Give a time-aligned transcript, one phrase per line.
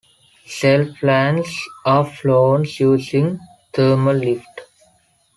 [0.47, 1.55] Sailplanes
[1.85, 3.39] are flown using
[3.71, 4.61] thermal lift.